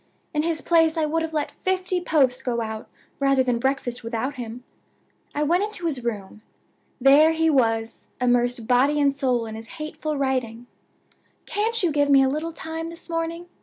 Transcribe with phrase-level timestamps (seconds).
[0.33, 4.33] In his place I would have let fifty posts go out rather than breakfast without
[4.33, 4.63] him.
[5.35, 6.41] I went into his room.
[6.99, 10.65] There he was, immersed body and soul in his hateful writing!
[11.45, 13.45] 'Can't you give me a little time this morning?